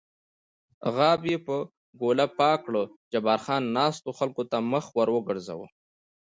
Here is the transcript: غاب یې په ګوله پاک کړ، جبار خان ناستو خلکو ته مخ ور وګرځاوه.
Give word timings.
غاب 0.95 1.21
یې 1.31 1.37
په 1.47 1.55
ګوله 2.01 2.25
پاک 2.37 2.59
کړ، 2.65 2.75
جبار 3.11 3.39
خان 3.45 3.63
ناستو 3.75 4.09
خلکو 4.19 4.43
ته 4.51 4.57
مخ 4.71 4.85
ور 4.95 5.09
وګرځاوه. 5.13 5.67